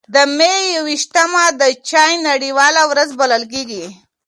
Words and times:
د 0.13 0.15
مې 0.37 0.53
یو 0.73 0.81
ویشتمه 0.89 1.43
د 1.61 1.63
چای 1.89 2.13
نړیواله 2.29 2.81
ورځ 2.91 3.09
بلل 3.19 3.43
کېږي. 3.53 3.85